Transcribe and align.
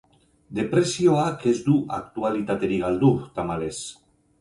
Depresioak 0.59 1.45
ez 1.53 1.55
du 1.69 1.77
aktualitaterik 2.01 2.85
galdu, 2.89 3.15
tamalez. 3.39 3.75